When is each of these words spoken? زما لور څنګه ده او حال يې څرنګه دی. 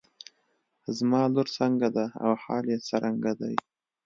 زما 0.97 1.21
لور 1.33 1.47
څنګه 1.57 1.87
ده 1.95 2.05
او 2.23 2.31
حال 2.43 2.65
يې 2.71 2.77
څرنګه 2.87 3.31
دی. 3.39 3.55